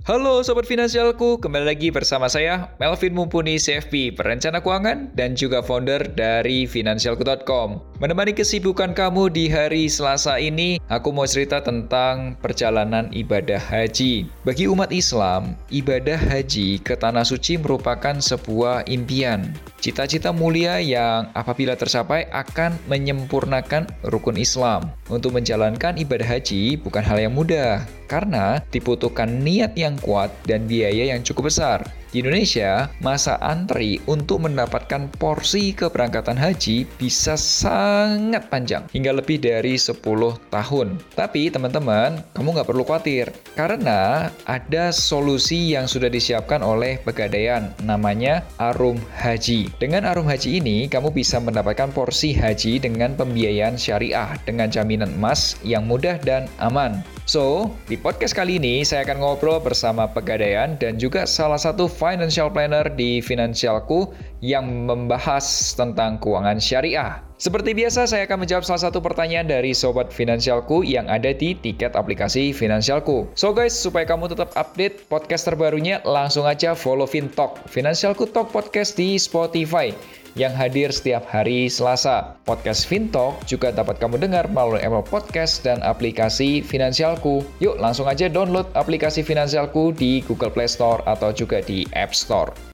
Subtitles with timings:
[0.00, 6.00] Halo Sobat Finansialku, kembali lagi bersama saya Melvin Mumpuni CFP, perencana keuangan dan juga founder
[6.16, 7.84] dari Finansialku.com.
[8.00, 14.24] Menemani kesibukan kamu di hari Selasa ini, aku mau cerita tentang perjalanan ibadah haji.
[14.40, 19.52] Bagi umat Islam, ibadah haji ke Tanah Suci merupakan sebuah impian.
[19.84, 24.96] Cita-cita mulia yang apabila tercapai akan menyempurnakan rukun Islam.
[25.12, 31.14] Untuk menjalankan ibadah haji bukan hal yang mudah, karena dibutuhkan niat yang kuat dan biaya
[31.14, 31.99] yang cukup besar.
[32.10, 39.78] Di Indonesia, masa antri untuk mendapatkan porsi keberangkatan haji bisa sangat panjang, hingga lebih dari
[39.78, 40.02] 10
[40.50, 40.98] tahun.
[41.14, 48.42] Tapi teman-teman, kamu nggak perlu khawatir, karena ada solusi yang sudah disiapkan oleh Pegadaian, namanya
[48.58, 49.70] Arum Haji.
[49.78, 55.54] Dengan Arum Haji ini, kamu bisa mendapatkan porsi haji dengan pembiayaan syariah, dengan jaminan emas
[55.62, 57.06] yang mudah dan aman.
[57.30, 62.48] So, di podcast kali ini saya akan ngobrol bersama Pegadaian dan juga salah satu financial
[62.48, 64.08] planner di Finansialku
[64.40, 67.20] yang membahas tentang keuangan syariah.
[67.36, 71.92] Seperti biasa, saya akan menjawab salah satu pertanyaan dari Sobat Finansialku yang ada di tiket
[71.96, 73.28] aplikasi Finansialku.
[73.36, 78.96] So guys, supaya kamu tetap update podcast terbarunya, langsung aja follow FinTalk, Finansialku Talk Podcast
[78.96, 79.92] di Spotify
[80.38, 82.38] yang hadir setiap hari Selasa.
[82.46, 87.42] Podcast Fintalk juga dapat kamu dengar melalui Apple Podcast dan aplikasi Finansialku.
[87.58, 92.69] Yuk langsung aja download aplikasi Finansialku di Google Play Store atau juga di App Store.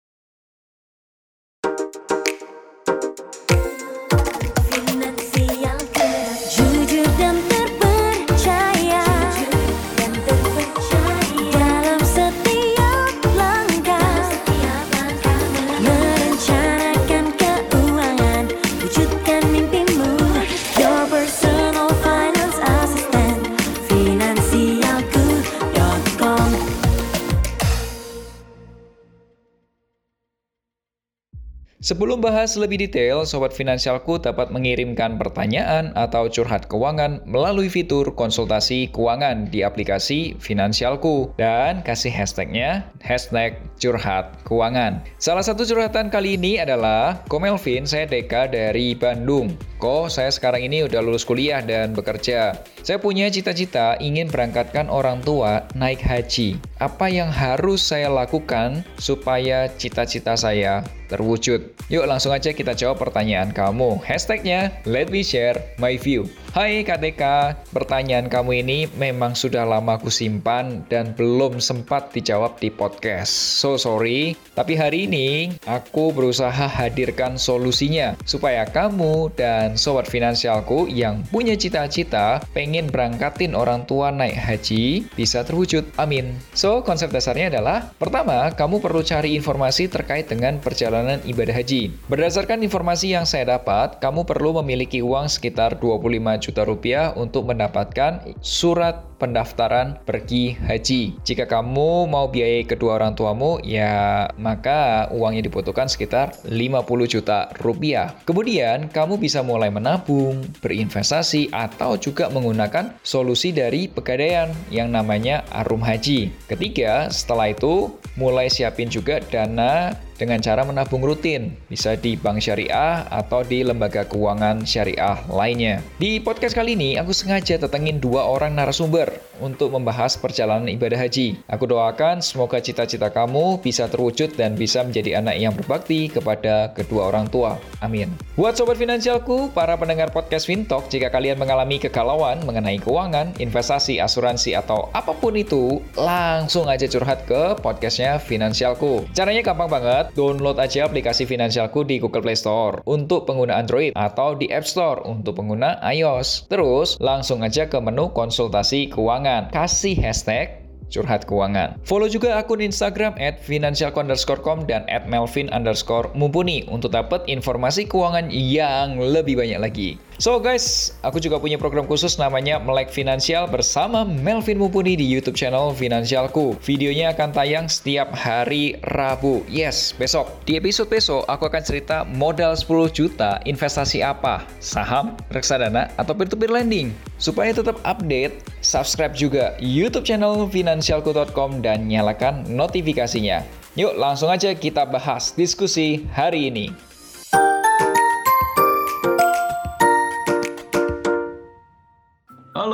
[31.87, 38.91] Sebelum bahas lebih detail, Sobat Finansialku dapat mengirimkan pertanyaan atau curhat keuangan melalui fitur konsultasi
[38.91, 44.99] keuangan di aplikasi Finansialku dan kasih hashtagnya hashtag curhat keuangan.
[45.23, 49.55] Salah satu curhatan kali ini adalah Komelvin, saya Deka dari Bandung.
[49.79, 52.67] Ko, saya sekarang ini udah lulus kuliah dan bekerja.
[52.83, 56.59] Saya punya cita-cita ingin berangkatkan orang tua naik haji.
[56.83, 61.73] Apa yang harus saya lakukan supaya cita-cita saya terwujud?
[61.89, 64.03] Yuk langsung aja kita jawab pertanyaan kamu.
[64.03, 66.27] Hashtagnya let me share my view.
[66.57, 72.73] Hai KTK, pertanyaan kamu ini memang sudah lama aku simpan dan belum sempat dijawab di
[72.73, 73.29] podcast.
[73.61, 81.29] So sorry, tapi hari ini aku berusaha hadirkan solusinya supaya kamu dan sobat finansialku yang
[81.29, 85.85] punya cita-cita pengen berangkatin orang tua naik haji bisa terwujud.
[86.01, 86.41] Amin.
[86.57, 91.93] So, konsep dasarnya adalah pertama, kamu perlu cari informasi terkait dengan perjalanan ibadah haji.
[92.09, 98.23] Berdasarkan informasi yang saya dapat, kamu perlu memiliki uang sekitar 25 juta rupiah untuk mendapatkan
[98.39, 101.19] surat pendaftaran pergi haji.
[101.25, 108.15] Jika kamu mau biayai kedua orang tuamu, ya maka uangnya dibutuhkan sekitar 50 juta rupiah.
[108.29, 115.81] Kemudian, kamu bisa mulai menabung, berinvestasi, atau juga menggunakan solusi dari pegadaian yang namanya Arum
[115.81, 116.31] Haji.
[116.47, 123.05] Ketiga, setelah itu, mulai siapin juga dana dengan cara menabung rutin, bisa di bank syariah
[123.13, 125.85] atau di lembaga keuangan syariah lainnya.
[126.01, 131.37] Di podcast kali ini, aku sengaja datengin dua orang narasumber untuk membahas perjalanan ibadah haji.
[131.49, 137.13] Aku doakan semoga cita-cita kamu bisa terwujud dan bisa menjadi anak yang berbakti kepada kedua
[137.13, 137.61] orang tua.
[137.85, 138.09] Amin.
[138.37, 144.57] Buat sobat finansialku, para pendengar podcast Fintalk, jika kalian mengalami kegalauan mengenai keuangan, investasi, asuransi,
[144.57, 149.09] atau apa pun itu, langsung aja curhat ke podcastnya Finansialku.
[149.13, 154.37] Caranya gampang banget, download aja aplikasi Finansialku di Google Play Store untuk pengguna Android atau
[154.37, 156.47] di App Store untuk pengguna iOS.
[156.53, 159.51] Terus, langsung aja ke menu konsultasi keuangan.
[159.51, 161.79] Kasih hashtag curhat keuangan.
[161.83, 168.31] Follow juga akun Instagram at financialco_com dan at melvin underscore mumpuni untuk dapat informasi keuangan
[168.31, 169.91] yang lebih banyak lagi.
[170.17, 175.37] So guys, aku juga punya program khusus namanya Melek Finansial bersama Melvin Mumpuni di YouTube
[175.37, 176.57] channel Finansialku.
[176.65, 179.45] Videonya akan tayang setiap hari Rabu.
[179.45, 180.33] Yes, besok.
[180.49, 184.41] Di episode besok, aku akan cerita modal 10 juta investasi apa?
[184.57, 186.97] Saham, reksadana, atau peer-to-peer lending?
[187.21, 193.45] Supaya tetap update, subscribe juga YouTube channel Finansialku.com dan nyalakan notifikasinya.
[193.77, 196.96] Yuk langsung aja kita bahas diskusi hari ini.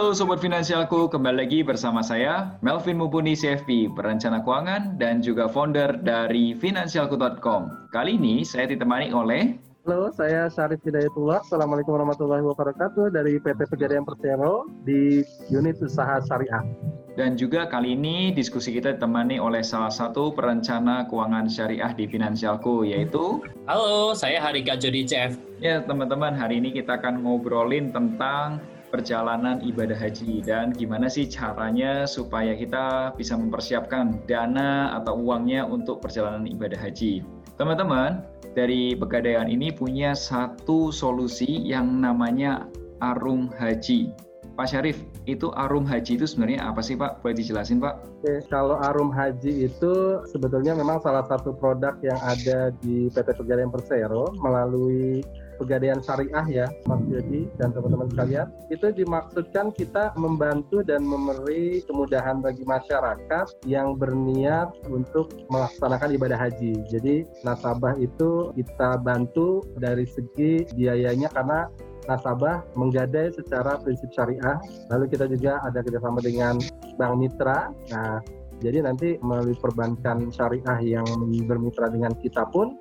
[0.02, 6.02] Halo Sobat Finansialku, kembali lagi bersama saya Melvin Mubuni CFP, perencana keuangan dan juga founder
[6.02, 7.87] dari Finansialku.com.
[7.94, 9.54] Kali ini saya ditemani oleh
[9.87, 11.46] Halo, saya Syarif Hidayatullah.
[11.46, 15.22] Assalamualaikum warahmatullahi wabarakatuh dari PT Pegadaian Persero di
[15.54, 16.66] unit usaha syariah.
[17.14, 22.90] Dan juga kali ini diskusi kita ditemani oleh salah satu perencana keuangan syariah di Finansialku,
[22.90, 23.38] yaitu...
[23.70, 25.38] Halo, saya Harika Jody CF.
[25.62, 28.58] Ya, teman-teman, hari ini kita akan ngobrolin tentang
[28.92, 36.04] perjalanan ibadah haji dan gimana sih caranya supaya kita bisa mempersiapkan dana atau uangnya untuk
[36.04, 37.24] perjalanan ibadah haji.
[37.56, 38.20] Teman-teman,
[38.52, 42.68] dari Pegadaian ini punya satu solusi yang namanya
[43.00, 44.12] Arum Haji.
[44.52, 47.24] Pak Syarif, itu Arum Haji itu sebenarnya apa sih Pak?
[47.24, 48.04] Boleh dijelasin Pak?
[48.20, 53.72] Oke, kalau Arum Haji itu sebetulnya memang salah satu produk yang ada di PT Pegadaian
[53.72, 55.24] Persero melalui
[55.62, 58.50] pegadaian syariah ya Mas Yodi dan teman-teman sekalian.
[58.67, 66.82] Itu dimaksudkan kita membantu dan memberi kemudahan bagi masyarakat yang berniat untuk melaksanakan ibadah haji.
[66.91, 71.70] Jadi nasabah itu kita bantu dari segi biayanya karena
[72.11, 74.59] nasabah menggadai secara prinsip syariah.
[74.91, 76.59] Lalu kita juga ada kerjasama dengan
[76.99, 77.70] bank mitra.
[77.94, 78.19] Nah
[78.62, 81.06] jadi nanti melalui perbankan syariah yang
[81.50, 82.79] bermitra dengan kita pun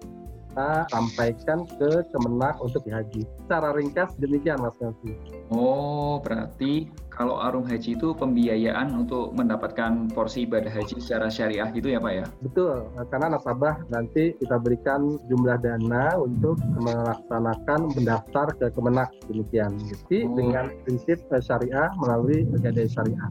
[0.52, 3.24] kita sampaikan ke Kemenak untuk dihaji.
[3.48, 5.16] Secara ringkas demikian Mas Melvi.
[5.48, 11.96] Oh, berarti kalau Arum Haji itu pembiayaan untuk mendapatkan porsi ibadah haji secara syariah gitu
[11.96, 12.26] ya Pak ya?
[12.44, 19.80] Betul, karena nasabah nanti kita berikan jumlah dana untuk melaksanakan mendaftar ke Kemenak demikian.
[19.80, 20.36] Jadi oh.
[20.36, 23.30] dengan prinsip syariah melalui pegadaian syariah.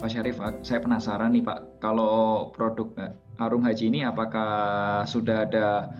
[0.00, 5.94] Pak Syarif, saya penasaran nih Pak, kalau produk eh, Arum Haji ini apakah sudah ada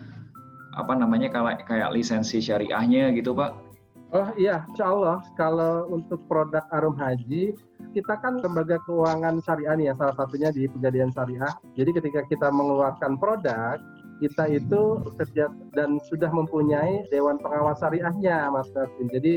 [0.73, 3.73] apa namanya kayak kayak lisensi syariahnya gitu Pak?
[4.13, 7.57] Oh iya, insya Allah kalau untuk produk Arum Haji
[7.97, 11.49] kita kan lembaga keuangan syariah nih ya salah satunya di Pegadaian Syariah.
[11.81, 13.81] Jadi ketika kita mengeluarkan produk
[14.21, 19.09] kita itu kerja dan sudah mempunyai dewan pengawas syariahnya Mas Martin.
[19.09, 19.33] Jadi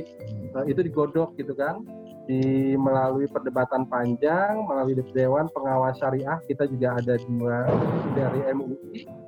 [0.52, 1.80] eh, itu digodok gitu kan
[2.28, 7.70] di melalui perdebatan panjang melalui dewan pengawas syariah kita juga ada dua
[8.18, 9.25] dari MUI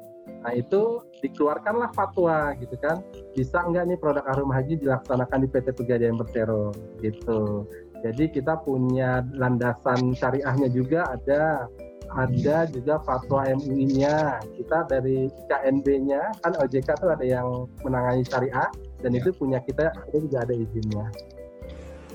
[0.47, 3.03] Nah itu dikeluarkanlah fatwa gitu kan,
[3.35, 6.71] bisa enggak nih produk Arum Haji dilaksanakan di PT Pegadaian Persero
[7.03, 7.67] gitu.
[7.99, 11.67] Jadi kita punya landasan syariahnya juga ada
[12.15, 14.39] ada juga fatwa MUI-nya.
[14.55, 18.71] Kita dari KNB-nya kan OJK tuh ada yang menangani syariah
[19.03, 19.19] dan ya.
[19.19, 21.11] itu punya kita itu juga ada izinnya.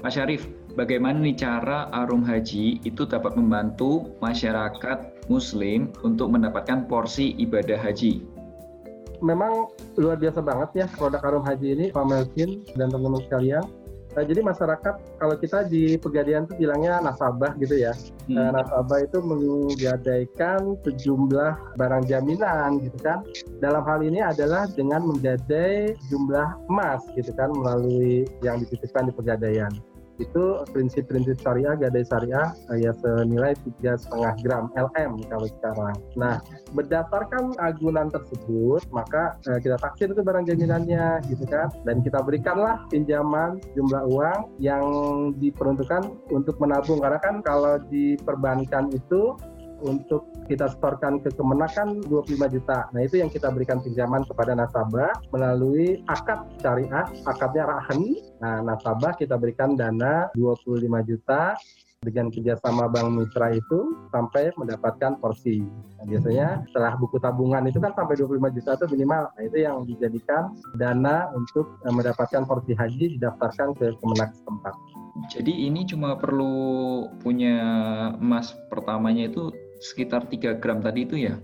[0.01, 7.37] Mas Syarif, bagaimana nih cara Arum Haji itu dapat membantu masyarakat Muslim untuk mendapatkan porsi
[7.39, 8.25] ibadah haji?
[9.23, 13.65] Memang luar biasa banget ya produk Arum Haji ini, Pak Melvin dan teman-teman sekalian.
[14.13, 17.97] Nah, jadi masyarakat kalau kita di Pegadaian itu bilangnya nasabah gitu ya.
[18.29, 18.37] Hmm.
[18.37, 23.25] Nah, nasabah itu menggadaikan sejumlah barang jaminan gitu kan.
[23.65, 29.73] Dalam hal ini adalah dengan menggadai jumlah emas gitu kan melalui yang dititipkan di Pegadaian
[30.23, 35.97] itu prinsip-prinsip syariah gadai syariah ya senilai tiga setengah gram LM kalau sekarang.
[36.15, 36.39] Nah
[36.73, 42.81] berdasarkan agunan tersebut maka eh, kita taksir itu barang jaminannya gitu kan dan kita berikanlah
[42.89, 44.85] pinjaman jumlah uang yang
[45.37, 49.37] diperuntukkan untuk menabung karena kan kalau di perbankan itu
[49.83, 52.89] untuk kita setorkan ke Kemenakan 25 juta.
[52.95, 58.01] Nah itu yang kita berikan pinjaman kepada nasabah melalui akad syariah, akadnya rahan.
[58.43, 61.59] Nah nasabah kita berikan dana 25 juta
[62.03, 65.63] dengan kerjasama bank mitra itu sampai mendapatkan porsi.
[65.63, 69.31] Nah, biasanya setelah buku tabungan itu kan sampai 25 juta itu minimal.
[69.39, 74.75] Nah, itu yang dijadikan dana untuk eh, mendapatkan porsi haji didaftarkan ke Kemenak setempat.
[75.31, 77.57] Jadi ini cuma perlu punya
[78.19, 81.35] emas pertamanya itu sekitar 3 gram tadi itu ya?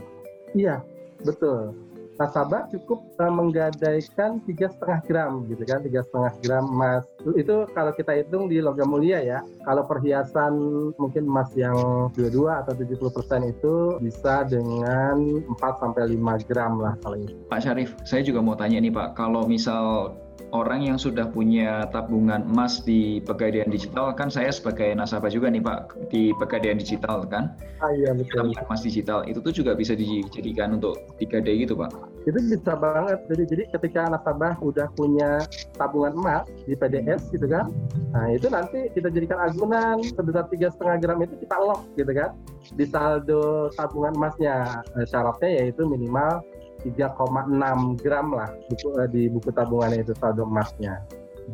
[0.55, 0.81] Iya,
[1.27, 1.75] betul.
[2.19, 7.07] Nasabah cukup uh, menggadaikan tiga setengah gram gitu kan, tiga setengah gram emas.
[7.39, 9.39] Itu kalau kita hitung di logam mulia ya.
[9.63, 10.55] Kalau perhiasan
[10.99, 11.79] mungkin emas yang
[12.19, 17.39] 22 atau 70 persen itu bisa dengan 4 sampai 5 gram lah kalau itu.
[17.47, 20.19] Pak Syarif, saya juga mau tanya nih Pak, kalau misal
[20.53, 25.61] orang yang sudah punya tabungan emas di Pegadaian Digital kan saya sebagai nasabah juga nih
[25.61, 27.53] Pak di Pegadaian Digital kan.
[27.85, 28.49] Ah iya betul.
[28.49, 31.91] Tabungan emas digital itu tuh juga bisa dijadikan untuk digadai gitu Pak.
[32.25, 33.19] Itu bisa banget.
[33.29, 35.45] Jadi jadi ketika nasabah udah punya
[35.77, 37.69] tabungan emas di PDS gitu kan.
[38.17, 42.33] Nah, itu nanti kita jadikan agunan sebesar tiga setengah gram itu kita lock gitu kan
[42.75, 44.83] di saldo tabungan emasnya.
[44.97, 46.41] Eh, syaratnya yaitu minimal
[46.85, 51.03] 3,6 gram lah buku, eh, di buku tabungannya itu saldo emasnya.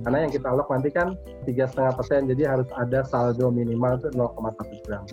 [0.03, 1.15] Karena yang kita lock nanti kan
[1.47, 5.05] tiga setengah persen, jadi harus ada saldo minimal itu 0,1 gram.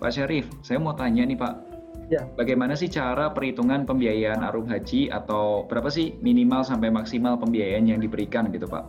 [0.00, 1.54] Pak Syarif, saya mau tanya nih Pak.
[2.06, 2.22] Ya.
[2.38, 7.98] Bagaimana sih cara perhitungan pembiayaan arum haji atau berapa sih minimal sampai maksimal pembiayaan yang
[7.98, 8.86] diberikan gitu Pak?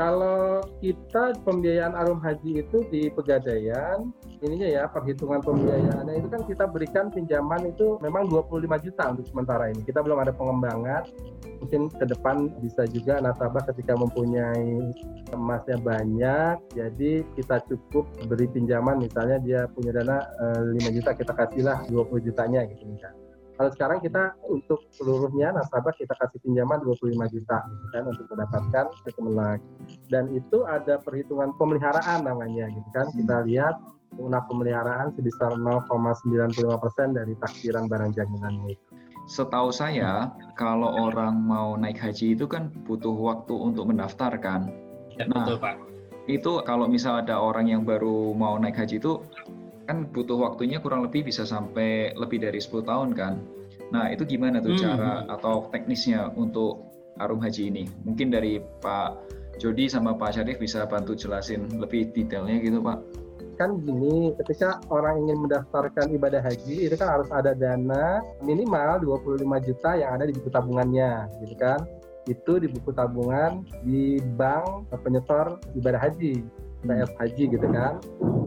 [0.00, 4.08] Kalau kita pembiayaan arum haji itu di pegadaian,
[4.40, 9.68] ininya ya perhitungan pembiayaannya itu kan kita berikan pinjaman itu memang 25 juta untuk sementara
[9.68, 9.84] ini.
[9.84, 11.04] Kita belum ada pengembangan.
[11.60, 14.88] Mungkin ke depan bisa juga nasabah ketika mempunyai
[15.36, 21.10] emasnya banyak, jadi kita cukup beri pinjaman misalnya dia punya dana e, eh, 5 juta
[21.12, 23.29] kita kasihlah 20 jutanya gitu misalnya.
[23.60, 28.84] Kalau sekarang kita untuk seluruhnya nasabah kita kasih pinjaman 25 juta gitu kan untuk mendapatkan
[29.12, 29.60] kemenang.
[30.08, 33.12] Dan itu ada perhitungan pemeliharaan namanya gitu kan.
[33.12, 33.76] Kita lihat
[34.16, 38.86] lunak pemeliharaan sebesar 0,95 persen dari taksiran barang jaminannya itu.
[39.28, 44.72] Setahu saya, kalau orang mau naik haji itu kan butuh waktu untuk mendaftarkan.
[45.20, 45.76] Ya, nah, betul Pak.
[46.32, 49.20] Itu kalau misal ada orang yang baru mau naik haji itu
[49.90, 53.42] kan butuh waktunya kurang lebih bisa sampai lebih dari 10 tahun kan.
[53.90, 54.82] Nah itu gimana tuh hmm.
[54.86, 56.86] cara atau teknisnya untuk
[57.18, 57.90] arum haji ini?
[58.06, 59.18] Mungkin dari Pak
[59.58, 63.20] Jody sama Pak Syarif bisa bantu jelasin lebih detailnya gitu Pak
[63.60, 69.44] kan gini, ketika orang ingin mendaftarkan ibadah haji itu kan harus ada dana minimal 25
[69.68, 71.84] juta yang ada di buku tabungannya, gitu kan.
[72.24, 76.40] Itu di buku tabungan di bank penyetor ibadah haji.
[76.84, 78.00] PS haji gitu kan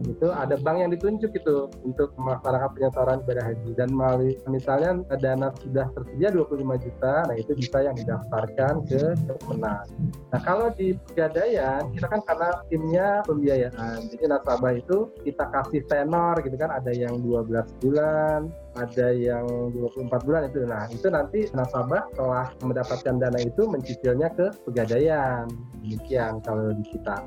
[0.04, 3.70] itu ada bank yang ditunjuk itu untuk melaksanakan penyetoran ibadah haji.
[3.72, 9.02] Dan melalui misalnya dana sudah tersedia 25 juta nah itu bisa yang didaftarkan ke
[9.44, 9.86] Kemenang
[10.30, 13.98] nah kalau di pegadaian kita kan karena timnya pembiayaan.
[14.10, 20.26] Jadi nasabah itu kita kasih tenor gitu kan ada yang 12 bulan ada yang 24
[20.26, 20.66] bulan itu.
[20.66, 25.46] Nah itu nanti nasabah setelah mendapatkan dana itu mencicilnya ke pegadaian.
[25.82, 27.22] Demikian kalau di kita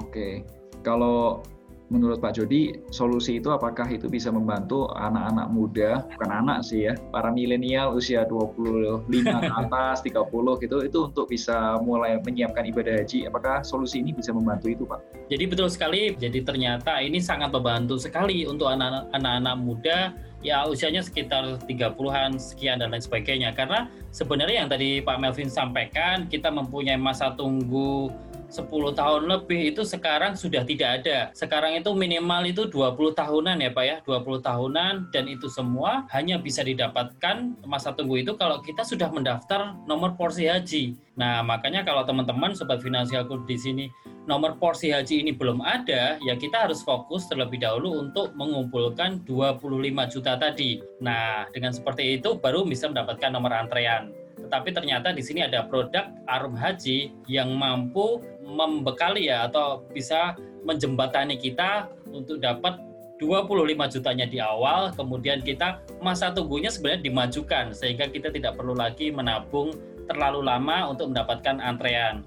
[0.00, 0.42] Oke,
[0.80, 1.42] kalau
[1.86, 6.98] menurut Pak Jody, solusi itu apakah itu bisa membantu anak-anak muda, bukan anak sih ya,
[7.14, 13.30] para milenial usia 25 ke atas, 30 gitu, itu untuk bisa mulai menyiapkan ibadah haji,
[13.30, 15.30] apakah solusi ini bisa membantu itu Pak?
[15.30, 20.14] Jadi betul sekali, jadi ternyata ini sangat membantu sekali untuk anak-anak muda
[20.44, 23.50] ya usianya sekitar 30-an sekian dan lain sebagainya.
[23.50, 28.14] Karena sebenarnya yang tadi Pak Melvin sampaikan kita mempunyai masa tunggu
[28.48, 31.18] 10 tahun lebih itu sekarang sudah tidak ada.
[31.34, 36.38] Sekarang itu minimal itu 20 tahunan ya Pak ya, 20 tahunan dan itu semua hanya
[36.38, 40.94] bisa didapatkan masa tunggu itu kalau kita sudah mendaftar nomor porsi haji.
[41.16, 43.84] Nah, makanya kalau teman-teman sobat finansialku di sini
[44.28, 50.12] nomor porsi haji ini belum ada, ya kita harus fokus terlebih dahulu untuk mengumpulkan 25
[50.12, 50.82] juta tadi.
[51.00, 54.12] Nah, dengan seperti itu baru bisa mendapatkan nomor antrean.
[54.36, 61.40] Tetapi ternyata di sini ada produk Arum Haji yang mampu membekali ya atau bisa menjembatani
[61.40, 62.78] kita untuk dapat
[63.16, 69.08] 25 jutanya di awal, kemudian kita masa tunggunya sebenarnya dimajukan sehingga kita tidak perlu lagi
[69.08, 69.72] menabung
[70.04, 72.20] terlalu lama untuk mendapatkan antrean.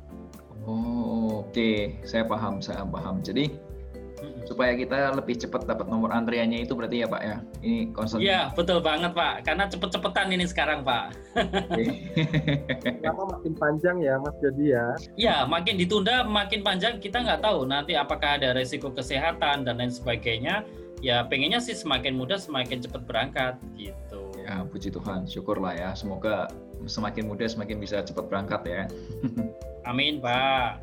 [0.66, 2.02] Oh, oke, okay.
[2.02, 3.22] saya paham, saya paham.
[3.22, 3.54] Jadi
[4.50, 7.38] supaya kita lebih cepat dapat nomor antriannya itu berarti ya Pak ya?
[7.62, 8.18] Ini concern.
[8.18, 9.46] Iya betul banget Pak.
[9.46, 11.14] Karena cepet-cepetan ini sekarang Pak.
[13.06, 14.86] Lama makin panjang ya Mas Jody ya?
[15.14, 19.94] Iya makin ditunda makin panjang kita nggak tahu nanti apakah ada resiko kesehatan dan lain
[19.94, 20.66] sebagainya.
[21.00, 24.34] Ya pengennya sih semakin mudah semakin cepat berangkat gitu.
[24.42, 25.94] Ya puji Tuhan syukurlah ya.
[25.94, 26.50] Semoga
[26.90, 28.84] semakin mudah semakin bisa cepat berangkat ya.
[29.90, 30.82] Amin Pak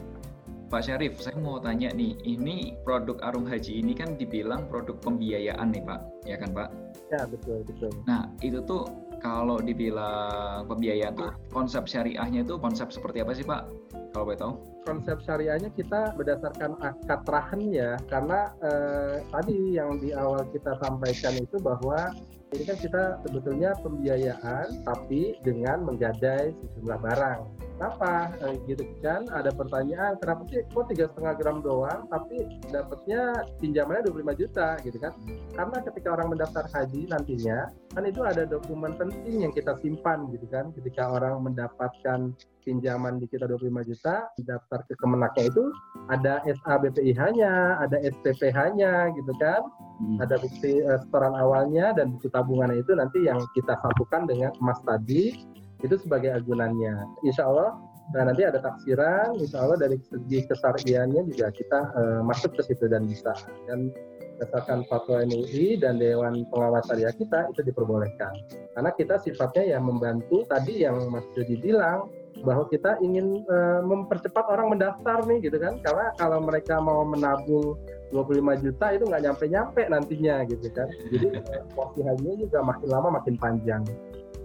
[0.67, 5.71] Pak Syarif, saya mau tanya nih, ini produk Arum Haji ini kan dibilang produk pembiayaan
[5.71, 6.69] nih Pak, ya kan Pak?
[7.15, 7.95] Ya betul betul.
[8.03, 8.91] Nah itu tuh
[9.23, 13.63] kalau dibilang pembiayaan tuh konsep syariahnya itu konsep seperti apa sih Pak?
[14.11, 14.53] Kalau boleh tahu?
[14.83, 21.39] Konsep syariahnya kita berdasarkan akad rahan ya, karena eh, tadi yang di awal kita sampaikan
[21.39, 22.11] itu bahwa
[22.59, 28.33] ini kan kita sebetulnya pembiayaan tapi dengan menggadai sejumlah barang Kenapa?
[28.65, 29.29] Gitu kan?
[29.29, 34.97] Ada pertanyaan, kenapa sih kok tiga setengah gram doang, tapi dapatnya pinjamannya 25 juta, gitu
[34.97, 35.13] kan?
[35.53, 40.49] Karena ketika orang mendaftar haji nantinya, kan itu ada dokumen penting yang kita simpan, gitu
[40.49, 40.73] kan?
[40.73, 42.33] Ketika orang mendapatkan
[42.65, 45.65] pinjaman di kita 25 juta, daftar ke Kemenaknya itu
[46.09, 49.61] ada SABPIH-nya, ada SPPH-nya, gitu kan?
[50.01, 50.25] Hmm.
[50.25, 54.81] Ada bukti uh, setoran awalnya dan buku tabungannya itu nanti yang kita satukan dengan emas
[54.85, 55.37] tadi
[55.85, 56.95] itu sebagai agunannya.
[57.27, 57.77] Insya Allah
[58.15, 62.87] nah nanti ada taksiran, insya Allah dari segi kesariannya juga kita uh, masuk ke situ
[62.87, 63.35] dan bisa.
[63.67, 63.91] Dan
[64.37, 68.31] berdasarkan fatwa MUI dan Dewan Pengawas Syariah kita itu diperbolehkan.
[68.77, 72.13] Karena kita sifatnya ya membantu tadi yang Mas Jody bilang
[72.45, 75.81] bahwa kita ingin uh, mempercepat orang mendaftar nih gitu kan.
[75.81, 77.81] Karena kalau mereka mau menabung
[78.13, 80.87] 25 juta itu nggak nyampe-nyampe nantinya gitu kan.
[81.11, 81.27] Jadi
[81.73, 83.83] porsi hajinya juga makin lama makin panjang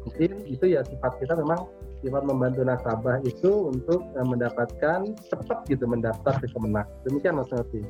[0.05, 1.70] mungkin itu ya sifat kita memang
[2.01, 6.89] sifat membantu nasabah itu untuk uh, mendapatkan cepat gitu mendaftar ke Kemenak.
[7.05, 7.86] Demikian Mas Novi.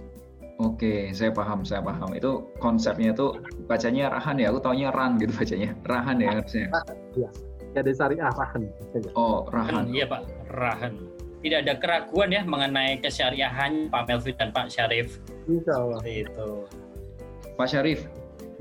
[0.61, 2.13] Oke, saya paham, saya paham.
[2.13, 3.33] Itu konsepnya itu
[3.65, 5.73] bacanya Rahan ya, aku taunya Ran gitu bacanya.
[5.87, 6.65] Rahan ya harusnya.
[7.17, 7.29] Iya,
[7.73, 8.61] ya dari syariah Rahan.
[9.17, 9.89] Oh, Rahan.
[9.89, 10.21] Iya Pak,
[10.53, 10.93] Rahan.
[11.41, 15.17] Tidak ada keraguan ya mengenai kesyariahan Pak Melvin dan Pak Syarif.
[15.49, 15.97] Insya Allah.
[16.05, 16.69] Itu.
[17.57, 18.05] Pak Syarif,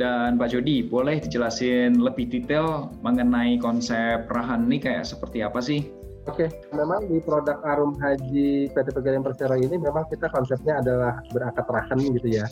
[0.00, 5.84] dan Pak Jody, boleh dijelasin lebih detail mengenai konsep Rahan ini kayak seperti apa sih?
[6.24, 11.64] Oke, memang di produk Arum Haji PT Pegadaian Persero ini memang kita konsepnya adalah berakad
[11.68, 12.48] rahan gitu ya.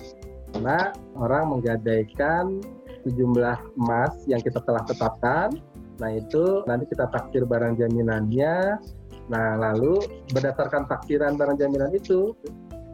[0.53, 2.61] Karena orang menggadaikan
[3.05, 5.53] sejumlah emas yang kita telah tetapkan,
[6.01, 8.81] nah itu nanti kita taksir barang jaminannya,
[9.29, 10.01] nah lalu
[10.33, 12.33] berdasarkan taksiran barang jaminan itu,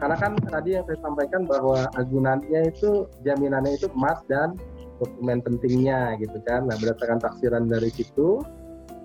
[0.04, 4.52] karena kan tadi yang saya sampaikan bahwa agunannya itu jaminannya itu emas dan
[5.00, 6.68] dokumen pentingnya gitu kan.
[6.68, 8.44] Nah berdasarkan taksiran dari situ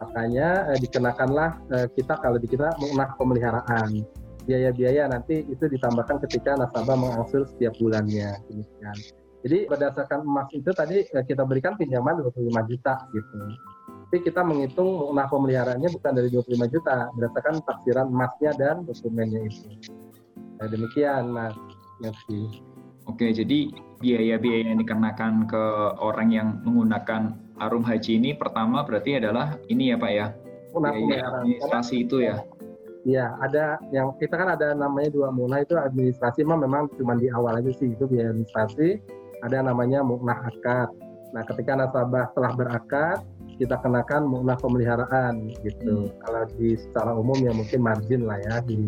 [0.03, 4.03] makanya eh, dikenakanlah eh, kita kalau di kita mengenah pemeliharaan
[4.44, 8.98] biaya-biaya nanti itu ditambahkan ketika nasabah mengangsur setiap bulannya demikian.
[9.48, 12.44] Jadi berdasarkan emas itu tadi eh, kita berikan pinjaman 25
[12.75, 13.39] juta gitu.
[13.88, 19.79] Tapi kita menghitung mengenah pemeliharaannya bukan dari 25 juta berdasarkan taksiran emasnya dan dokumennya itu.
[20.60, 21.56] Nah, demikian Mas
[22.00, 22.63] Merci.
[23.08, 25.63] Oke, jadi biaya-biaya yang dikenakan ke
[26.00, 30.27] orang yang menggunakan arum haji ini pertama berarti adalah ini ya Pak ya?
[30.79, 32.40] Biaya administrasi itu ya?
[33.07, 37.31] Iya, ada yang kita kan ada namanya dua muna itu administrasi mah memang cuma di
[37.31, 39.00] awal aja sih itu biaya administrasi.
[39.44, 40.92] Ada namanya munah akad.
[41.31, 43.18] Nah, ketika nasabah telah berakad,
[43.60, 46.07] kita kenakan munah pemeliharaan gitu.
[46.07, 46.16] Hmm.
[46.24, 48.79] Kalau di secara umum ya mungkin margin lah ya di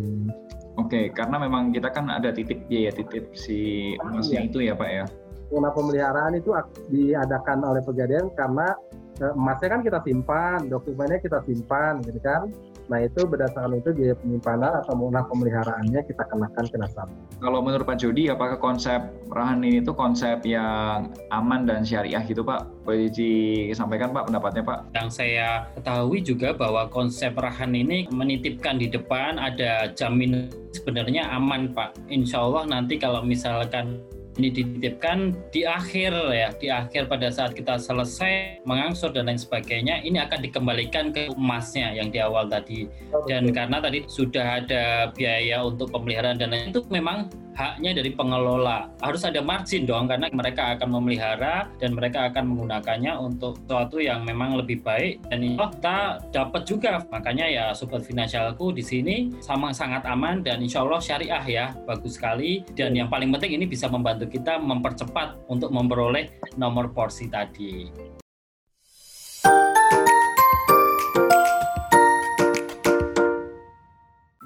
[0.79, 4.47] Oke, karena memang kita kan ada titip biaya titip si emasnya iya.
[4.47, 5.05] itu ya Pak ya.
[5.51, 6.55] Rumah pemeliharaan itu
[6.87, 8.71] diadakan oleh pegadaian karena
[9.19, 12.47] eh, emasnya kan kita simpan, dokumennya kita simpan gitu kan.
[12.91, 17.15] Nah itu berdasarkan itu biaya penyimpanan atau munah pemeliharaannya kita kenakan ke nasabah.
[17.39, 18.99] Kalau menurut Pak Jody, apakah konsep
[19.31, 22.67] rahan ini itu konsep yang aman dan syariah gitu Pak?
[22.83, 24.79] Boleh disampaikan Pak pendapatnya Pak?
[24.91, 31.71] Yang saya ketahui juga bahwa konsep rahan ini menitipkan di depan ada jaminan sebenarnya aman
[31.71, 31.95] Pak.
[32.11, 34.03] Insya Allah nanti kalau misalkan
[34.39, 39.99] ini dititipkan di akhir ya, di akhir pada saat kita selesai mengangsur dan lain sebagainya,
[40.07, 42.87] ini akan dikembalikan ke emasnya yang di awal tadi.
[43.27, 47.27] Dan karena tadi sudah ada biaya untuk pemeliharaan dan lain itu memang
[47.61, 48.89] haknya dari pengelola.
[48.97, 54.25] Harus ada margin dong karena mereka akan memelihara dan mereka akan menggunakannya untuk sesuatu yang
[54.25, 57.05] memang lebih baik dan ini kita dapat juga.
[57.13, 62.17] Makanya ya sobat finansialku di sini sama sangat aman dan insya Allah syariah ya bagus
[62.17, 67.91] sekali dan yang paling penting ini bisa membantu kita mempercepat untuk memperoleh nomor porsi tadi.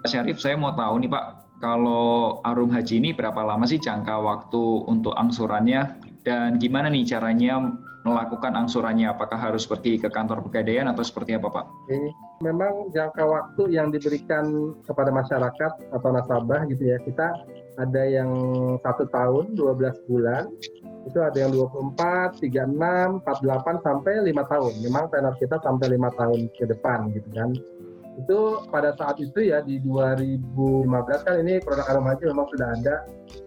[0.06, 4.64] Syarif, saya mau tahu nih Pak, kalau Arum Haji ini berapa lama sih jangka waktu
[4.92, 7.62] untuk angsurannya dan gimana nih caranya
[8.06, 9.10] melakukan angsurannya?
[9.10, 11.66] Apakah harus pergi ke kantor pegadaian atau seperti apa Pak?
[12.46, 17.34] Memang jangka waktu yang diberikan kepada masyarakat atau nasabah gitu ya kita
[17.76, 18.32] ada yang
[18.80, 20.48] satu tahun 12 bulan
[21.06, 24.74] itu ada yang 24, 36, 48 sampai 5 tahun.
[24.82, 27.54] Memang tenor kita sampai 5 tahun ke depan gitu kan
[28.16, 28.40] itu
[28.72, 32.96] pada saat itu ya di 2015 kan ini produk Arum Haji memang sudah ada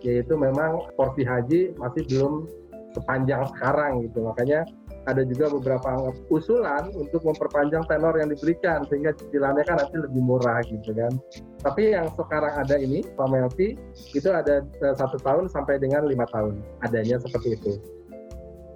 [0.05, 2.45] yaitu memang porsi haji masih belum
[2.93, 4.69] sepanjang sekarang gitu makanya
[5.09, 10.61] ada juga beberapa usulan untuk memperpanjang tenor yang diberikan sehingga cicilannya kan nanti lebih murah
[10.69, 11.17] gitu kan.
[11.65, 13.81] Tapi yang sekarang ada ini Pak Melvi
[14.13, 17.73] itu ada eh, satu tahun sampai dengan lima tahun adanya seperti itu.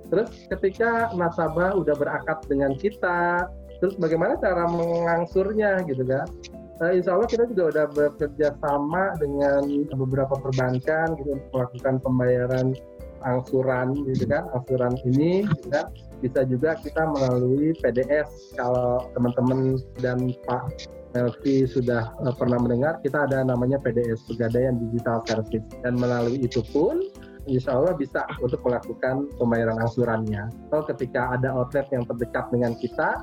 [0.08, 3.48] Terus ketika nasabah udah berakad dengan kita,
[3.82, 6.30] terus bagaimana cara mengangsurnya gitu kan?
[6.78, 9.66] Uh, insya Allah kita juga udah bekerja sama dengan
[9.98, 12.78] beberapa perbankan gitu melakukan pembayaran
[13.26, 15.90] angsuran gitu kan angsuran ini gitu kan.
[16.22, 23.26] Bisa juga kita melalui PDS kalau teman-teman dan Pak Melvi sudah uh, pernah mendengar kita
[23.26, 25.66] ada namanya PDS Pegadaian Digital Service.
[25.82, 27.02] Dan melalui itu pun
[27.50, 30.48] insya Allah bisa untuk melakukan pembayaran angsurannya.
[30.70, 33.18] Atau ketika ada outlet yang terdekat dengan kita,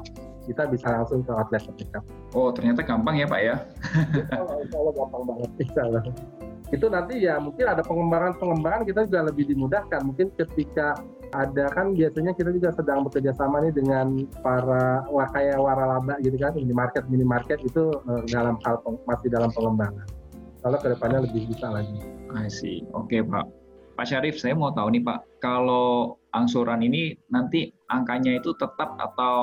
[0.49, 2.03] kita bisa langsung ke outlet terdekat.
[2.33, 3.55] Oh ternyata gampang ya Pak ya?
[4.65, 6.03] insya Allah gampang banget, insya Allah
[6.69, 10.01] itu nanti ya mungkin ada pengembangan-pengembangan kita juga lebih dimudahkan.
[10.05, 11.01] Mungkin ketika
[11.33, 16.57] ada kan biasanya kita juga sedang bekerja sama nih dengan para wakaya waralaba gitu kan
[16.57, 20.05] minimarket minimarket itu uh, dalam hal masih dalam pengembangan.
[20.59, 22.01] Kalau ke depannya lebih bisa lagi.
[22.35, 22.85] I see.
[22.93, 23.45] Oke okay, Pak.
[23.97, 29.37] Pak Syarif, saya mau tahu nih Pak, kalau angsuran ini nanti angkanya itu tetap atau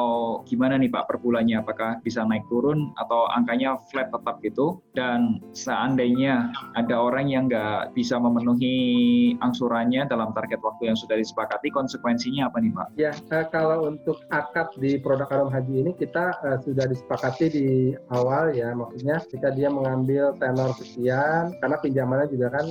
[0.46, 1.60] gimana nih Pak per bulannya?
[1.60, 4.80] Apakah bisa naik turun atau angkanya flat tetap gitu?
[4.94, 11.68] Dan seandainya ada orang yang nggak bisa memenuhi angsurannya dalam target waktu yang sudah disepakati,
[11.70, 12.88] konsekuensinya apa nih Pak?
[12.96, 17.68] Ya, eh, kalau untuk akad di produk Arum Haji ini kita eh, sudah disepakati di
[18.14, 22.66] awal ya, maksudnya jika dia mengambil tenor sekian, karena pinjamannya juga kan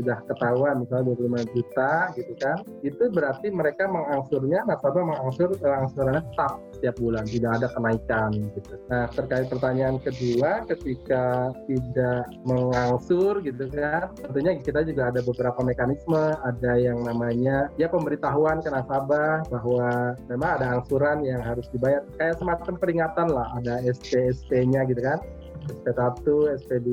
[0.00, 6.22] sudah ketahuan misalnya 25 juta gitu kan itu berarti mereka mengangsurnya nasabah mengangsur eh, angsurannya
[6.32, 8.74] tetap setiap bulan tidak ada kenaikan gitu.
[8.88, 16.34] Nah terkait pertanyaan kedua ketika tidak mengangsur gitu kan tentunya kita juga ada beberapa mekanisme.
[16.40, 22.00] Ada yang namanya ya pemberitahuan ke nasabah bahwa memang ada angsuran yang harus dibayar.
[22.16, 25.20] Kayak semacam peringatan lah ada SP SP-nya gitu kan.
[25.68, 26.24] SP1,
[26.66, 26.90] SP2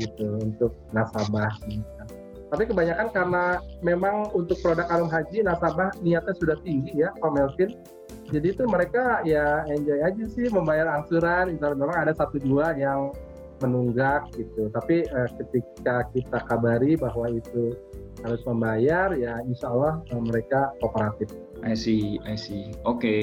[0.00, 1.52] gitu untuk nasabah.
[2.46, 3.44] Tapi kebanyakan karena
[3.82, 7.74] memang untuk produk Arum Haji nasabah niatnya sudah tinggi ya, Pak Melvin.
[8.30, 11.58] Jadi itu mereka ya enjoy aja sih membayar angsuran.
[11.58, 13.14] Memang ada satu dua yang
[13.62, 14.68] menunggak gitu.
[14.70, 17.72] Tapi eh, ketika kita kabari bahwa itu
[18.24, 21.30] harus membayar, ya insya Allah eh, mereka kooperatif.
[21.62, 22.74] I see, I see.
[22.84, 23.00] Oke.
[23.00, 23.20] Okay.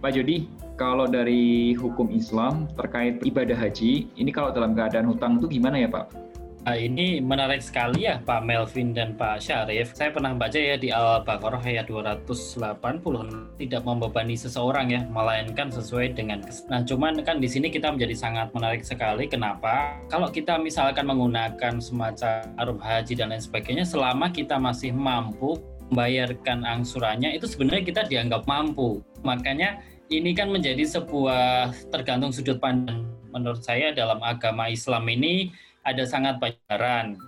[0.00, 0.48] Pak Jody,
[0.80, 5.92] kalau dari hukum Islam terkait ibadah haji, ini kalau dalam keadaan hutang itu gimana ya
[5.92, 6.29] Pak?
[6.60, 9.96] Nah, ini menarik sekali ya Pak Melvin dan Pak Syarif.
[9.96, 16.44] Saya pernah baca ya di Al-Baqarah ayat 280 tidak membebani seseorang ya, melainkan sesuai dengan
[16.68, 19.24] Nah, cuman kan di sini kita menjadi sangat menarik sekali.
[19.24, 19.96] Kenapa?
[20.12, 25.56] Kalau kita misalkan menggunakan semacam arum haji dan lain sebagainya, selama kita masih mampu
[25.88, 29.00] membayarkan angsurannya, itu sebenarnya kita dianggap mampu.
[29.24, 29.80] Makanya
[30.12, 36.36] ini kan menjadi sebuah tergantung sudut pandang menurut saya dalam agama Islam ini ada sangat
[36.36, 36.60] banyak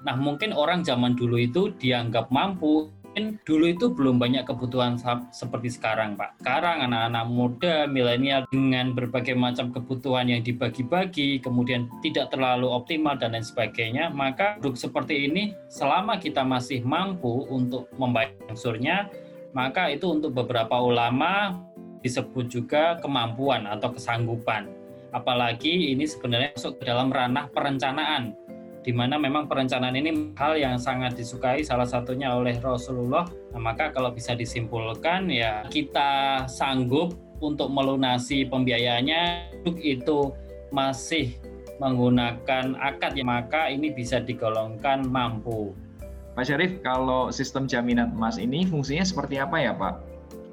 [0.05, 2.93] Nah, mungkin orang zaman dulu itu dianggap mampu.
[3.13, 4.97] Mungkin dulu itu belum banyak kebutuhan
[5.37, 6.41] seperti sekarang, Pak.
[6.41, 13.37] Sekarang anak-anak muda, milenial dengan berbagai macam kebutuhan yang dibagi-bagi, kemudian tidak terlalu optimal dan
[13.37, 19.13] lain sebagainya, maka produk seperti ini selama kita masih mampu untuk membayar unsurnya,
[19.53, 21.61] maka itu untuk beberapa ulama
[22.01, 24.73] disebut juga kemampuan atau kesanggupan.
[25.13, 28.33] Apalagi ini sebenarnya masuk ke dalam ranah perencanaan
[28.83, 33.27] di mana memang perencanaan ini hal yang sangat disukai salah satunya oleh Rasulullah.
[33.55, 40.35] Nah, maka kalau bisa disimpulkan ya kita sanggup untuk melunasi pembiayaannya itu
[40.75, 41.39] masih
[41.79, 45.75] menggunakan akad ya maka ini bisa digolongkan mampu.
[46.33, 49.95] Pak Syarif, kalau sistem jaminan emas ini fungsinya seperti apa ya Pak?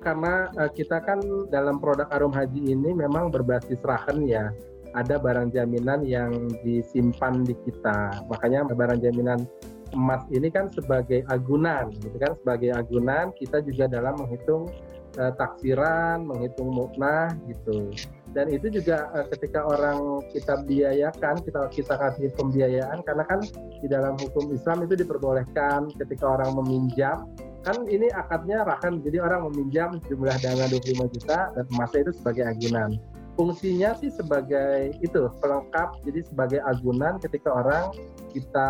[0.04, 4.52] Karena uh, kita kan dalam produk Arum Haji ini memang berbasis rahen ya
[4.94, 6.32] ada barang jaminan yang
[6.66, 8.26] disimpan di kita.
[8.30, 9.46] Makanya barang jaminan
[9.94, 12.38] emas ini kan sebagai agunan, gitu kan?
[12.42, 14.70] Sebagai agunan kita juga dalam menghitung
[15.18, 17.90] uh, taksiran, menghitung muknah gitu.
[18.30, 23.42] Dan itu juga uh, ketika orang kita biayakan, kita kita kasih pembiayaan karena kan
[23.82, 27.26] di dalam hukum Islam itu diperbolehkan ketika orang meminjam
[27.60, 32.44] kan ini akadnya rakan jadi orang meminjam jumlah dana 25 juta dan emasnya itu sebagai
[32.48, 32.96] agunan
[33.40, 37.96] fungsinya sih sebagai itu pelengkap jadi sebagai agunan ketika orang
[38.36, 38.70] kita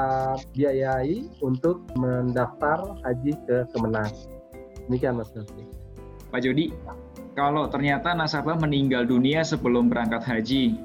[0.53, 4.13] biayai untuk mendaftar haji ke Kemenang.
[4.85, 5.65] Demikian Mas Nasi.
[6.29, 6.69] Pak Jody,
[7.33, 10.77] kalau ternyata nasabah meninggal dunia sebelum berangkat haji,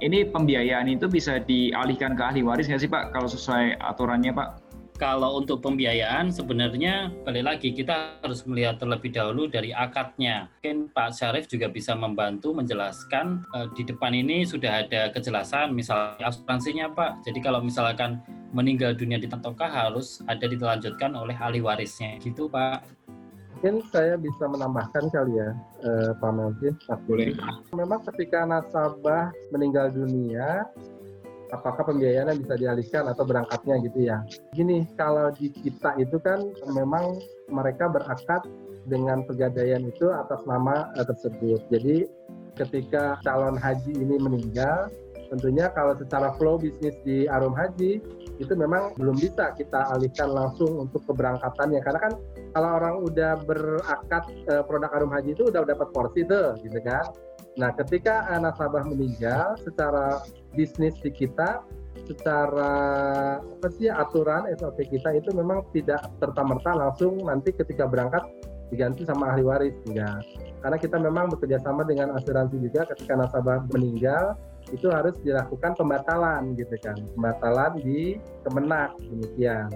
[0.00, 4.65] ini pembiayaan itu bisa dialihkan ke ahli waris nggak sih Pak kalau sesuai aturannya Pak?
[4.96, 10.48] Kalau untuk pembiayaan sebenarnya balik lagi kita harus melihat terlebih dahulu dari akadnya.
[10.60, 16.32] Mungkin Pak Syarif juga bisa membantu menjelaskan eh, di depan ini sudah ada kejelasan misalnya
[16.32, 17.28] asuransinya Pak.
[17.28, 18.24] Jadi kalau misalkan
[18.56, 22.80] meninggal dunia di Tantokah harus ada dilanjutkan oleh ahli warisnya gitu Pak.
[23.56, 25.50] Mungkin saya bisa menambahkan kali ya
[25.84, 26.74] eh, Pak Melvin.
[27.04, 27.36] Boleh.
[27.76, 30.64] Memang ketika nasabah meninggal dunia
[31.54, 34.22] apakah pembiayaannya bisa dialihkan atau berangkatnya gitu ya.
[34.54, 38.42] Gini, kalau di kita itu kan memang mereka berakad
[38.86, 41.62] dengan pegadaian itu atas nama uh, tersebut.
[41.70, 42.06] Jadi
[42.56, 44.88] ketika calon haji ini meninggal,
[45.28, 47.98] tentunya kalau secara flow bisnis di Arum Haji
[48.36, 52.12] itu memang belum bisa kita alihkan langsung untuk keberangkatannya karena kan
[52.52, 57.04] kalau orang udah berakad uh, produk Arum Haji itu udah dapat porsi tuh gitu kan
[57.56, 60.20] Nah, ketika nasabah meninggal, secara
[60.52, 61.64] bisnis di kita,
[62.04, 62.72] secara
[63.40, 68.22] apa sih aturan SOP kita itu memang tidak serta merta langsung nanti ketika berangkat
[68.70, 70.22] diganti sama ahli waris enggak.
[70.62, 74.36] Karena kita memang bekerja sama dengan asuransi juga ketika nasabah meninggal
[74.74, 79.70] itu harus dilakukan pembatalan gitu kan, pembatalan di kemenak demikian.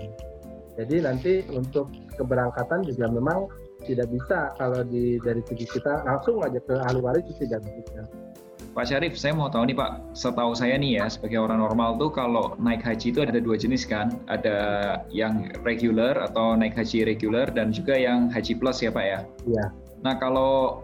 [0.75, 3.47] Jadi nanti untuk keberangkatan juga memang
[3.87, 8.05] tidak bisa kalau di dari segi kita langsung aja ke ahli waris itu tidak bisa.
[8.71, 12.15] Pak Syarif, saya mau tahu nih Pak, setahu saya nih ya, sebagai orang normal tuh
[12.15, 14.59] kalau naik haji itu ada dua jenis kan, ada
[15.11, 19.21] yang regular atau naik haji regular dan juga yang haji plus ya Pak ya?
[19.43, 19.65] Iya.
[20.07, 20.79] Nah kalau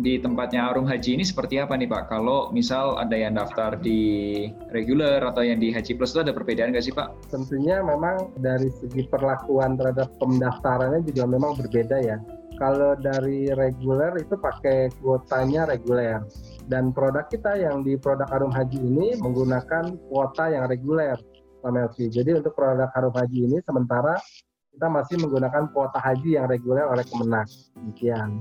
[0.00, 2.08] di tempatnya Arum Haji ini seperti apa nih Pak?
[2.08, 6.72] Kalau misal ada yang daftar di regular atau yang di Haji Plus itu ada perbedaan
[6.72, 7.28] nggak sih Pak?
[7.28, 12.16] Tentunya memang dari segi perlakuan terhadap pendaftarannya juga memang berbeda ya
[12.62, 16.22] kalau dari reguler itu pakai kuotanya reguler
[16.70, 21.18] dan produk kita yang di produk Harum Haji ini menggunakan kuota yang reguler
[21.66, 22.06] Melvi.
[22.06, 24.14] Jadi untuk produk Harum Haji ini sementara
[24.70, 27.50] kita masih menggunakan kuota haji yang reguler oleh Kemenak.
[27.76, 28.40] Demikian.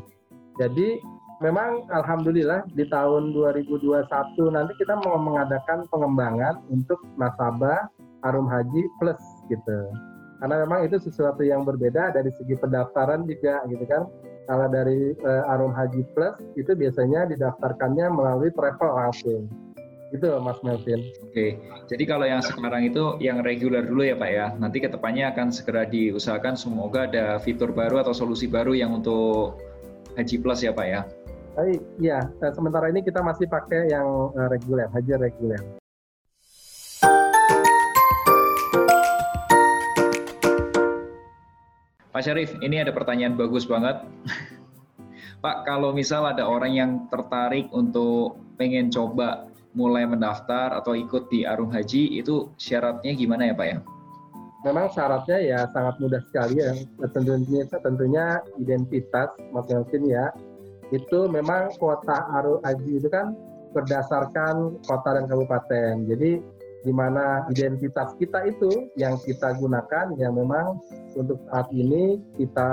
[0.61, 1.01] Jadi
[1.41, 4.05] memang alhamdulillah di tahun 2021
[4.53, 7.89] nanti kita mau mengadakan pengembangan untuk nasabah
[8.21, 10.10] Harum Haji Plus gitu
[10.41, 14.09] karena memang itu sesuatu yang berbeda dari segi pendaftaran juga gitu kan
[14.49, 19.45] kalau dari uh, Arum Haji Plus itu biasanya didaftarkannya melalui travel langsung
[20.11, 20.99] gitu Mas Melvin.
[21.23, 21.55] Oke,
[21.87, 24.51] jadi kalau yang sekarang itu yang reguler dulu ya Pak ya.
[24.59, 29.55] Nanti ke depannya akan segera diusahakan semoga ada fitur baru atau solusi baru yang untuk
[30.19, 31.01] Haji Plus ya Pak ya.
[31.99, 35.80] Iya, eh, sementara ini kita masih pakai yang eh, reguler, haji reguler.
[42.21, 43.97] Pak Syarif, ini ada pertanyaan bagus banget.
[45.41, 51.49] Pak, kalau misal ada orang yang tertarik untuk pengen coba mulai mendaftar atau ikut di
[51.49, 53.77] Arum Haji, itu syaratnya gimana ya Pak ya?
[54.69, 56.77] Memang syaratnya ya sangat mudah sekali ya.
[57.09, 58.25] Tentunya, tentunya
[58.61, 60.29] identitas Mas ya.
[60.93, 63.33] Itu memang kuota Arum Haji itu kan
[63.73, 66.05] berdasarkan kota dan kabupaten.
[66.05, 66.37] Jadi
[66.81, 70.81] di mana identitas kita itu yang kita gunakan yang memang
[71.13, 72.69] untuk saat ini kita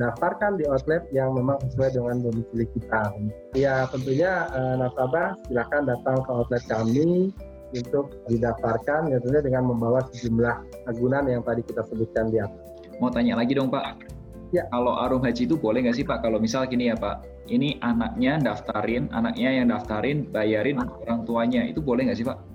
[0.00, 3.12] daftarkan di outlet yang memang sesuai dengan domisili kita.
[3.52, 7.34] Ya tentunya eh, nasabah silakan datang ke outlet kami
[7.74, 12.62] untuk didaftarkan ya tentunya dengan membawa sejumlah agunan yang tadi kita sebutkan di atas.
[13.02, 14.06] Mau tanya lagi dong Pak.
[14.54, 14.70] Ya.
[14.70, 16.22] Kalau Arum Haji itu boleh nggak sih Pak?
[16.22, 21.82] Kalau misal gini ya Pak, ini anaknya daftarin, anaknya yang daftarin, bayarin orang tuanya, itu
[21.82, 22.53] boleh nggak sih Pak?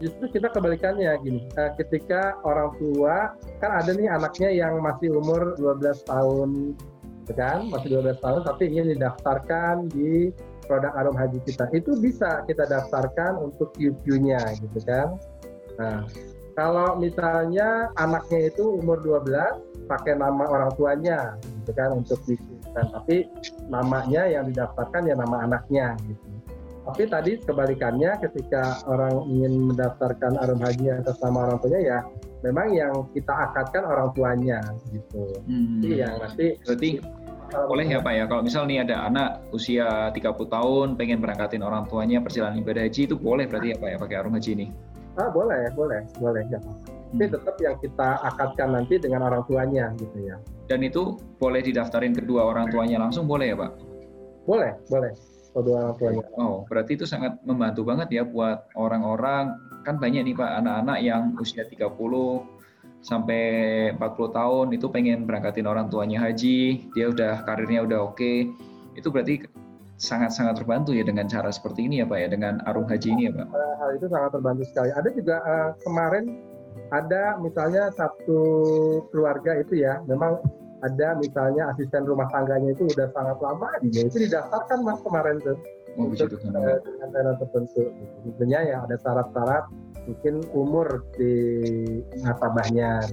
[0.00, 5.54] Justru kita kebalikannya gini uh, ketika orang tua kan ada nih anaknya yang masih umur
[5.60, 6.74] 12 tahun
[7.22, 7.68] gitu kan?
[7.70, 10.34] Masih 12 tahun tapi ingin didaftarkan di
[10.64, 11.68] produk Arum Haji kita.
[11.70, 15.20] Itu bisa kita daftarkan untuk QQ-nya gitu kan?
[15.78, 16.02] Nah
[16.58, 22.18] kalau misalnya anaknya itu umur 12 pakai nama orang tuanya gitu kan untuk
[22.70, 23.26] kan tapi
[23.66, 26.39] namanya yang didaftarkan ya nama anaknya gitu
[26.90, 31.98] tapi tadi kebalikannya ketika orang ingin mendaftarkan arum haji atas nama orang tuanya ya
[32.42, 34.58] memang yang kita akadkan orang tuanya
[34.90, 35.38] gitu.
[35.46, 35.78] Hmm.
[35.78, 36.90] Jadi yang nanti berarti
[37.50, 40.18] boleh ya Pak ya kalau misal nih ada anak usia 30
[40.50, 44.16] tahun pengen berangkatin orang tuanya perjalanan ibadah haji itu boleh berarti ya Pak ya pakai
[44.18, 44.66] arum haji ini?
[45.14, 46.58] Ah boleh, boleh, boleh ya.
[46.58, 47.34] Tapi hmm.
[47.38, 50.42] tetap yang kita akadkan nanti dengan orang tuanya gitu ya.
[50.66, 53.70] Dan itu boleh didaftarin kedua orang tuanya langsung boleh ya Pak?
[54.46, 55.14] Boleh, boleh
[55.54, 56.24] kedua orang tuanya.
[56.38, 61.22] Oh, berarti itu sangat membantu banget ya buat orang-orang kan banyak nih Pak anak-anak yang
[61.40, 61.96] usia 30
[63.00, 63.42] sampai
[63.96, 68.16] 40 tahun itu pengen berangkatin orang tuanya haji, dia udah karirnya udah oke.
[68.16, 68.52] Okay.
[68.92, 69.48] Itu berarti
[70.00, 73.32] sangat-sangat terbantu ya dengan cara seperti ini ya Pak ya dengan arung haji ini ya
[73.36, 73.46] Pak.
[73.52, 74.90] Eh, hal itu sangat terbantu sekali.
[74.92, 76.24] Ada juga uh, kemarin
[76.90, 78.42] ada misalnya satu
[79.10, 80.40] keluarga itu ya memang
[80.80, 85.58] ada misalnya asisten rumah tangganya itu udah sangat lama dia itu didaftarkan mas kemarin tuh
[85.98, 87.90] oh, untuk uh, dengan dana tertentu.
[88.26, 89.64] Tentunya ya ada syarat-syarat
[90.06, 91.34] mungkin umur di
[92.22, 93.04] nasabahnya.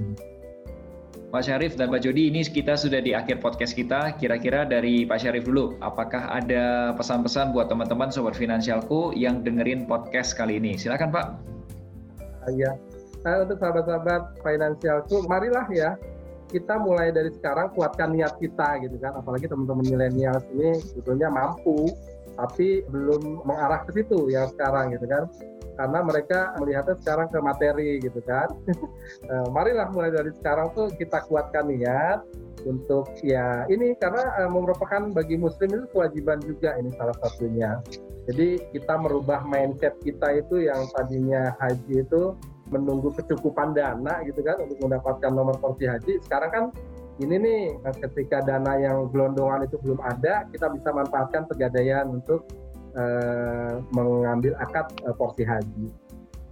[1.27, 4.15] Pak Syarif dan Pak Jody, ini kita sudah di akhir podcast kita.
[4.15, 10.39] Kira-kira dari Pak Syarif dulu, apakah ada pesan-pesan buat teman-teman Sobat Finansialku yang dengerin podcast
[10.39, 10.79] kali ini?
[10.79, 11.25] Silakan Pak.
[12.47, 12.79] Iya.
[13.27, 15.99] Nah, untuk sahabat-sahabat finansialku, marilah ya
[16.47, 19.15] kita mulai dari sekarang kuatkan niat kita gitu kan.
[19.19, 21.91] Apalagi teman-teman milenial ini sebetulnya mampu,
[22.39, 25.27] tapi belum mengarah ke situ yang sekarang gitu kan.
[25.77, 28.49] Karena mereka melihatnya sekarang ke materi gitu kan.
[29.27, 32.21] Eh, marilah mulai dari sekarang tuh kita kuatkan niat
[32.67, 37.79] untuk ya ini karena uh, merupakan bagi muslim itu kewajiban juga ini salah satunya.
[38.27, 42.35] Jadi kita merubah mindset kita itu yang tadinya haji itu
[42.69, 46.19] menunggu kecukupan dana gitu kan untuk mendapatkan nomor porsi haji.
[46.23, 46.63] Sekarang kan
[47.17, 47.61] ini nih
[48.05, 52.45] ketika dana yang gelondongan itu belum ada, kita bisa manfaatkan pegadaian untuk
[52.93, 55.89] uh, mengambil akad uh, porsi haji.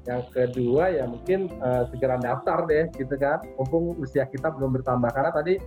[0.05, 5.09] Yang kedua ya mungkin uh, segera daftar deh gitu kan, mumpung usia kita belum bertambah
[5.13, 5.57] karena tadi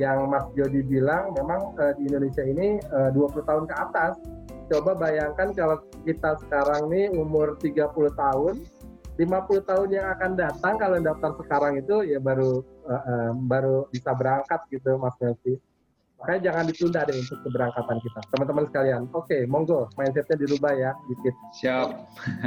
[0.00, 4.16] yang Mas Jody bilang memang uh, di Indonesia ini uh, 20 tahun ke atas.
[4.72, 8.54] Coba bayangkan kalau kita sekarang nih umur 30 tahun
[9.20, 14.16] 50 tahun yang akan datang kalau daftar sekarang itu ya baru uh, uh, baru bisa
[14.16, 15.60] berangkat gitu Mas Melvi.
[16.22, 18.20] Makanya jangan ditunda deh untuk keberangkatan kita.
[18.30, 21.34] Teman-teman sekalian, oke, okay, monggo mindsetnya dirubah ya dikit.
[21.58, 21.88] Siap.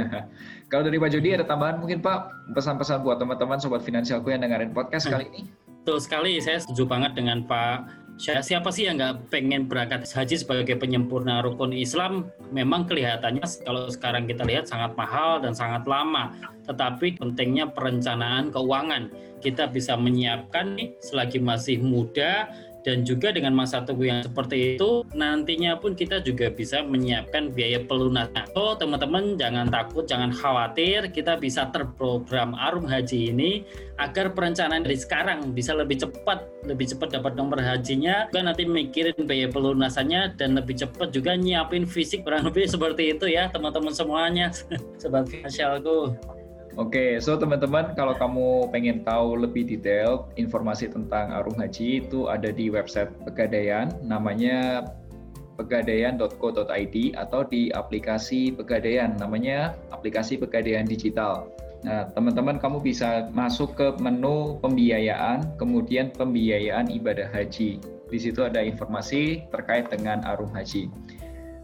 [0.72, 4.72] kalau dari Pak Jody ada tambahan mungkin Pak pesan-pesan buat teman-teman sobat finansialku yang dengerin
[4.72, 5.44] podcast kali ini?
[5.84, 10.80] Betul sekali, saya setuju banget dengan Pak siapa sih yang nggak pengen berangkat haji sebagai
[10.80, 12.32] penyempurna rukun Islam?
[12.48, 16.32] Memang kelihatannya kalau sekarang kita lihat sangat mahal dan sangat lama.
[16.64, 19.12] Tetapi pentingnya perencanaan keuangan.
[19.44, 22.48] Kita bisa menyiapkan nih selagi masih muda
[22.86, 27.82] dan juga dengan masa tunggu yang seperti itu nantinya pun kita juga bisa menyiapkan biaya
[27.82, 28.46] pelunasan.
[28.54, 33.66] So teman-teman jangan takut, jangan khawatir, kita bisa terprogram Arum Haji ini
[33.98, 39.18] agar perencanaan dari sekarang bisa lebih cepat, lebih cepat dapat nomor hajinya, juga nanti mikirin
[39.26, 44.54] biaya pelunasannya dan lebih cepat juga nyiapin fisik kurang lebih seperti itu ya teman-teman semuanya,
[45.02, 46.14] sobat finansialku.
[46.76, 52.28] Oke, okay, so teman-teman kalau kamu pengen tahu lebih detail informasi tentang Arum Haji itu
[52.28, 54.84] ada di website Pegadaian namanya
[55.56, 61.48] pegadaian.co.id atau di aplikasi Pegadaian namanya aplikasi Pegadaian Digital.
[61.80, 67.80] Nah, teman-teman kamu bisa masuk ke menu pembiayaan, kemudian pembiayaan ibadah haji.
[68.06, 70.92] Di situ ada informasi terkait dengan Arum Haji.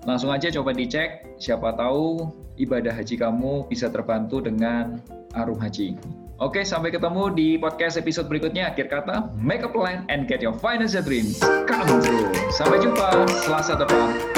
[0.02, 2.26] Langsung aja coba dicek, siapa tahu
[2.58, 4.98] ibadah haji kamu bisa terbantu dengan
[5.38, 5.94] Arum Haji.
[6.42, 8.74] Oke, sampai ketemu di podcast episode berikutnya.
[8.74, 11.38] Akhir kata, make a plan and get your financial dreams
[11.70, 12.26] come true.
[12.50, 14.31] Sampai jumpa Selasa depan.